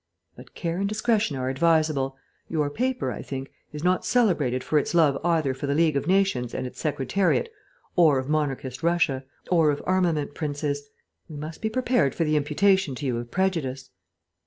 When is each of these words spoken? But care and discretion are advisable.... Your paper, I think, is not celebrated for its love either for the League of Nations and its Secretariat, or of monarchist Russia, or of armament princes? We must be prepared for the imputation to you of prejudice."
But 0.35 0.55
care 0.55 0.79
and 0.79 0.89
discretion 0.89 1.37
are 1.37 1.47
advisable.... 1.47 2.17
Your 2.49 2.71
paper, 2.71 3.11
I 3.11 3.21
think, 3.21 3.51
is 3.71 3.83
not 3.83 4.03
celebrated 4.03 4.63
for 4.63 4.79
its 4.79 4.95
love 4.95 5.23
either 5.23 5.53
for 5.53 5.67
the 5.67 5.75
League 5.75 5.95
of 5.95 6.07
Nations 6.07 6.55
and 6.55 6.65
its 6.65 6.79
Secretariat, 6.79 7.49
or 7.95 8.17
of 8.17 8.27
monarchist 8.27 8.81
Russia, 8.81 9.23
or 9.51 9.69
of 9.69 9.79
armament 9.85 10.33
princes? 10.33 10.89
We 11.29 11.37
must 11.37 11.61
be 11.61 11.69
prepared 11.69 12.15
for 12.15 12.23
the 12.23 12.35
imputation 12.35 12.95
to 12.95 13.05
you 13.05 13.17
of 13.19 13.29
prejudice." 13.29 13.91